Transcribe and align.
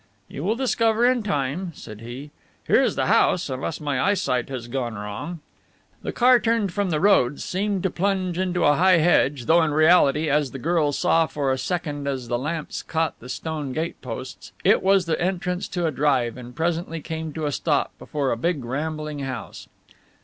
"You 0.27 0.43
will 0.43 0.55
discover 0.55 1.05
in 1.05 1.21
time," 1.21 1.73
said 1.75 2.01
he. 2.01 2.31
"Here 2.65 2.81
is 2.81 2.95
the 2.95 3.05
house, 3.05 3.51
unless 3.51 3.79
my 3.79 4.01
eyesight 4.01 4.49
has 4.49 4.67
gone 4.67 4.95
wrong." 4.95 5.41
The 6.01 6.11
car 6.11 6.39
turned 6.39 6.73
from 6.73 6.89
the 6.89 6.99
road, 6.99 7.39
seemed 7.39 7.83
to 7.83 7.91
plunge 7.91 8.39
into 8.39 8.63
a 8.65 8.77
high 8.77 8.97
hedge, 8.97 9.45
though 9.45 9.61
in 9.61 9.75
reality, 9.75 10.27
as 10.27 10.49
the 10.49 10.57
girl 10.57 10.91
saw 10.91 11.27
for 11.27 11.51
a 11.51 11.57
second 11.59 12.07
as 12.07 12.29
the 12.29 12.39
lamps 12.39 12.81
caught 12.81 13.19
the 13.19 13.29
stone 13.29 13.73
gate 13.73 14.01
posts, 14.01 14.53
it 14.63 14.81
was 14.81 15.05
the 15.05 15.21
entrance 15.21 15.67
to 15.67 15.85
a 15.85 15.91
drive, 15.91 16.35
and 16.35 16.55
presently 16.55 16.99
came 16.99 17.31
to 17.33 17.45
a 17.45 17.51
stop 17.51 17.91
before 17.99 18.31
a 18.31 18.37
big 18.37 18.65
rambling 18.65 19.19
house. 19.19 19.67